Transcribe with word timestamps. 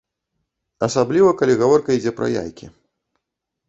Асабліва 0.87 1.35
калі 1.43 1.59
гаворка 1.61 1.89
ідзе 2.01 2.11
пра 2.19 2.27
яйкі. 2.41 2.75